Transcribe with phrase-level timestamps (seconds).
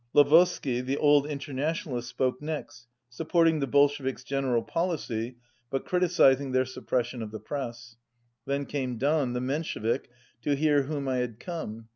[0.15, 5.37] Lozov sky, the old Internationalist, spoke next, support ing the Bolsheviks' general policy
[5.69, 7.97] but criticizing 200 their suppression of the press.
[8.47, 10.09] Then came Dan, the Menshevik,
[10.41, 11.89] to hear whom I had come.